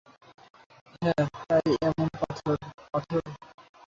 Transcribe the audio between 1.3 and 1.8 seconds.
তাই